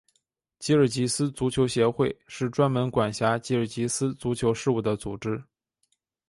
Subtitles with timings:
[0.57, 5.39] 吉尔吉斯足球协会是专门管辖吉尔吉斯足球事务的组织。